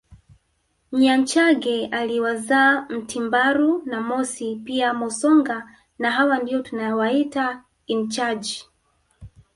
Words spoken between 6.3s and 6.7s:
ndio